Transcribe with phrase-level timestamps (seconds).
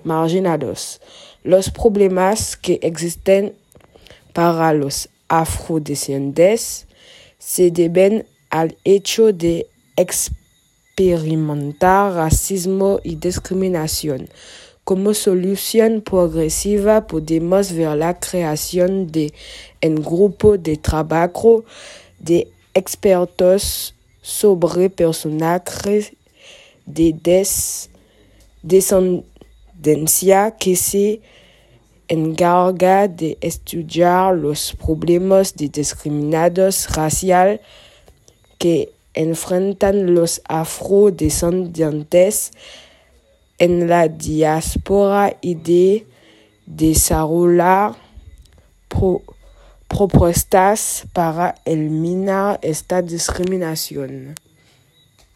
[0.05, 1.01] marginados.
[1.45, 3.55] Los problemas que existen
[4.35, 6.87] para los afrodescendientes
[7.39, 14.29] se deben al hecho de experimentar racismo y discriminación.
[14.91, 19.33] Como solución progresiva podemos ver la creación de
[19.81, 21.65] un grupo de trabajo
[22.19, 26.13] de expertos sobre personajes
[26.87, 27.15] de
[28.65, 31.21] descendencia que se
[32.09, 37.61] encarga de estudiar los problemas de discriminación racial
[38.59, 42.51] que enfrentan los afrodescendientes
[43.61, 46.07] en la diáspora y de
[46.67, 47.95] desarrollar
[49.87, 54.35] propuestas para eliminar esta discriminación.